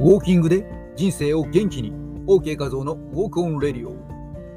[0.00, 0.64] ウォーキングで
[0.96, 1.92] 人生を元気に
[2.26, 3.94] OK 画像の Walk On Radio。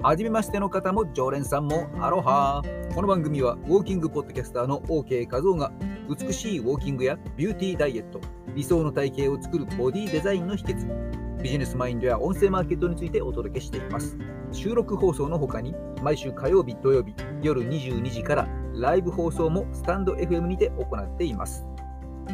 [0.00, 2.62] はじめましての方も常連さんもアロハ。
[2.94, 5.72] この番組はウォーキングポッドキャスターの OK 画像が
[6.08, 8.20] 美しいウォーキングやビューティーダイエット
[8.54, 14.16] 理想の体型を作るボディデザインの秘訣ビジネスマインドや音声マーケットについてお届けしています。
[14.52, 15.74] 収録放送の他に
[16.04, 21.66] 毎週火曜日土曜日夜22時からライブ放送もスタンド FM にて行っています。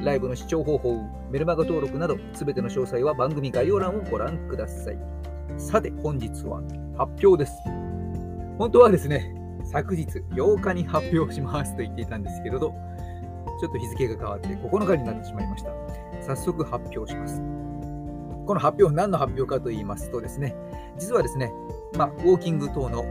[0.05, 0.97] ライブの視聴方法、
[1.30, 4.98] メルマガ登録など、すべての詳細は番組概要欄をご覧ください。
[5.56, 6.62] さて、本日は
[6.97, 7.52] 発表です。
[8.59, 9.34] 本当はですね、
[9.65, 12.73] 昨日8日に発表しますと言っていたんですけれど、
[13.61, 15.73] ちょっと日付が変わって9日になってしまいました。
[16.23, 17.41] 早速発表します。
[18.47, 20.55] この発表、何の発表かと言いますとですね、
[20.97, 21.51] 実はですね、
[21.97, 23.05] まあ、ウォーキング等の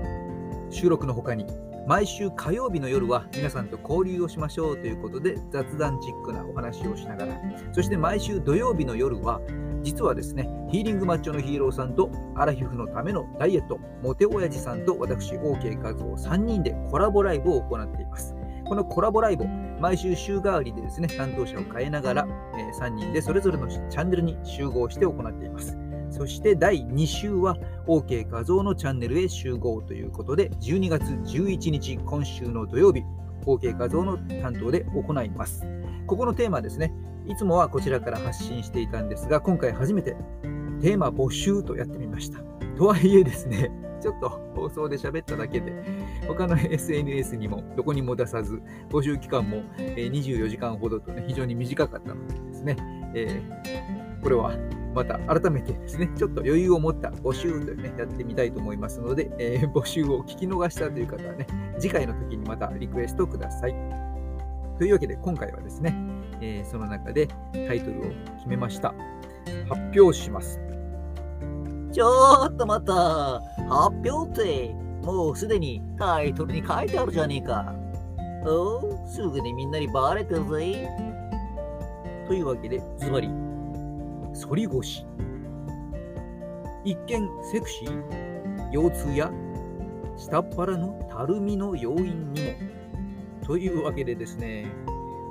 [0.69, 1.45] 収録の他に、
[1.87, 9.39] 毎週火曜日の夜は皆さんと交流をしましょうということで雑談チックなお話をしながらそして毎週土曜日の夜は
[9.83, 18.35] 実はですねヒーリングマッチョのヒーローさんとアラヒフのためのダイエットモテ親父さんと私 OK 画像3人でコラボライブを行っています。
[18.67, 19.45] このコラボライブ
[19.79, 25.77] 毎週週替わりでですね担当者を変えながら、え、3人でそれぞれのチャンネルに集合して行っています。
[26.09, 33.03] そして第2週は OK 画像のチャンネルへ集合ということで、12月11日、今週の土曜日、
[33.45, 35.65] OK 画像の担当で行います。
[36.05, 36.93] ここのテーマですね、
[37.27, 40.15] いつもはこちらから発信していたんですが、今回初めて
[40.81, 42.39] テーマ募集とやってみました。
[42.77, 45.73] とはいえですね、ちょっと放送で喋っただけで、
[46.27, 52.77] 他の SNS にもどこにも出さず、募集期間も24時間ほどと、ね、非常に短かったのでですね、
[53.13, 54.53] えー、これは
[54.97, 61.45] また改めてですね、ちょっと余裕を持った募集というね、やってみたいと思いますので、えー、 募集を聞き逃したという方はね、
[61.77, 63.75] 次回の時にまたリクエストください。
[64.79, 65.95] というわけで、今回はですね、
[66.41, 68.03] えー、その中でタイトルを
[68.37, 68.95] 決めました。
[69.69, 70.59] 発表します。
[71.91, 72.93] ちょっと待った。
[73.69, 77.71] 発表って、もうすでにタイトルに書いてあるじゃねえか。
[78.47, 80.89] おう、すぐにみんなにバレてるぜ。
[82.27, 83.46] というわけで、ズバリ
[84.45, 85.05] 反り腰。
[86.83, 89.31] 一見セクシー腰痛や
[90.15, 92.47] 下っ腹のたるみの要因にも。
[93.45, 94.67] というわけでですね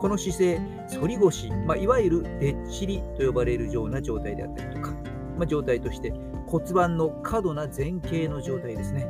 [0.00, 0.60] この姿勢
[0.98, 4.92] 反り腰、まあ、いわゆるでっちりと呼ばれるような状態であったりとか、
[5.36, 6.12] まあ、状態として
[6.46, 9.06] 骨盤の過度な前傾の状態ですね。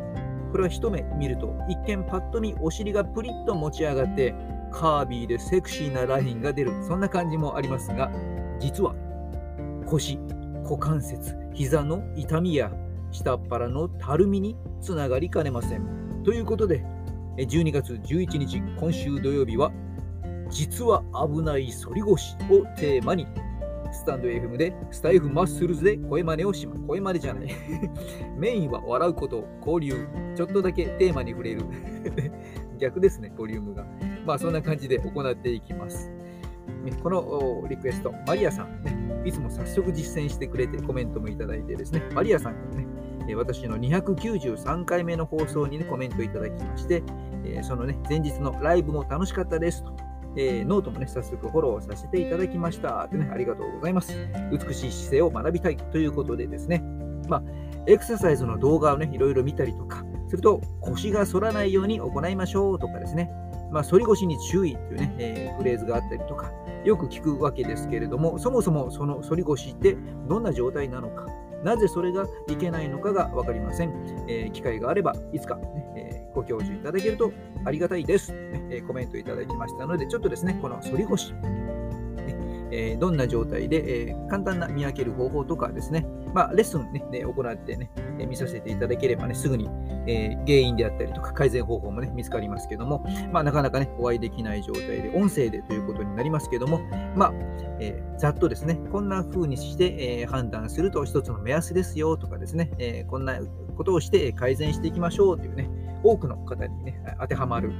[0.50, 4.34] これは一目見ると一見パッと見お尻がプリッと持ち上がって
[4.72, 6.72] カービーでセクシーなラインが出る。
[6.84, 8.10] そんな感じもありますが
[8.58, 8.94] 実は
[9.86, 10.18] 腰、
[10.64, 12.72] 股関節、膝の痛みや
[13.12, 16.22] 下っ腹のたるみにつながりかねません。
[16.24, 16.84] ということで、
[17.36, 19.70] 12月11日、今週土曜日は、
[20.50, 23.26] 実は危ない反り腰をテーマに、
[23.92, 26.82] スタンド FM でスタイフマッスルズで声真似をします。
[26.82, 27.50] 声真似じゃない
[28.36, 31.62] メインは笑うこと、交流、ちょっとだけテーマに触れる
[32.78, 33.86] 逆ですね、ボリュームが。
[34.26, 36.10] まあそんな感じで行っていきます。
[37.02, 47.02] このリクエスト、マリアさん、いつも早速実践してくれてコメントもいただいてですね、マリアさんからね、私の293回目の放送に、ね、コメントいただきまして、
[47.62, 49.96] そのね、前日のライブも楽しかったですと。
[50.38, 54.12] えー、ノートもね、早速フォローさせていただきましたってね、ありがとうございます。
[54.52, 56.82] 美しい姿勢を学びたいということでですね、
[57.28, 57.42] まあ、
[57.86, 63.30] エクササイズの動画をね、いろいろ見たりとか、すると腰が反らないように行いましょうとかですね、
[63.70, 66.52] まあ、反り腰に注意というね、えー、フレーズがあったりとか、
[66.84, 69.96] よく聞くわけですけれども、そもそもその反り腰って
[70.28, 71.26] どんな状態なのか、
[71.64, 73.90] なぜそれがいけないのかが分かりません。
[74.28, 77.32] えー、機会があれば、いつか、ねえー、ご教授いただけると
[77.64, 81.34] ありがたいです、ねえー、コメントいただきましたので、ちょっとですね、この反り腰、
[82.70, 89.68] え、どんな状態で、え、簡単な見分ける方法とかですね、まあ、レッスン、ね、で行ってね、え、見させていただければね、すぐに、
[90.06, 96.80] え原因であったりとか改善方法もね、見つかりますけども、まあ、なかなかね、お会いできない状態で、音声でということになりますけども、
[97.14, 97.32] まあ、
[97.80, 103.38] えざっとですね、こんな風にして、え判断すると一つの目安ですよとかですね、えこんな
[103.76, 105.68] ことをして改善していきましょうというね、
[106.02, 107.72] 多くの方にね、当てはまる、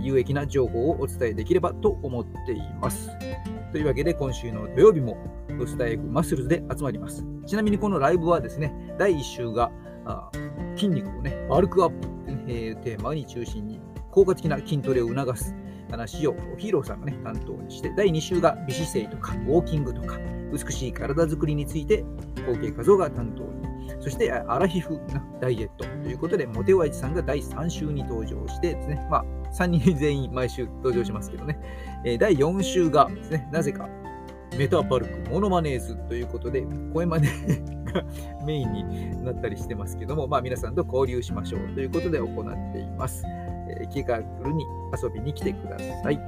[0.00, 3.10] 有益な情報をお伝えできればと思っています。
[3.76, 5.18] というわけで、今週の土曜日も
[5.66, 7.26] スタイフマッスルズで集まります。
[7.44, 9.70] ちなみにこのライブはですね、第1週が
[10.76, 12.08] 筋肉をね、バルクアップ、
[12.48, 13.78] えー、テーマに中心に
[14.10, 15.54] 効果的な筋トレを促す
[15.90, 20.18] 話をヒーローさんがね、担当にして、第2週が美姿勢とかウォーキングとか
[20.50, 22.02] 美しい体づくりについて、
[22.48, 23.66] OK 画像が担当に。
[24.00, 31.58] そして、アラヒフなダイエットということで、モテワイチさんが第3週に登場してですね、まあ、3人全員毎週登場しますけどね、
[32.04, 33.88] え第4週がですね、なぜか
[34.56, 37.26] メタパルクモノマネーズということで、声真似
[37.92, 38.04] が
[38.44, 43.24] メインになったりしてますけども、まあ、皆さんと交流しましょうということで行っています。
[43.68, 44.64] えー、気が来るに
[45.02, 46.18] 遊びに来てください。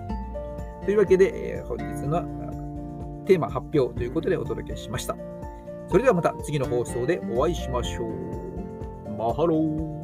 [0.84, 5.16] というわけで、えー、本日のテーマ発表ということでお届けしました。
[5.88, 9.10] それではまた次の放送でお会いしましょう。
[9.16, 9.97] マハロー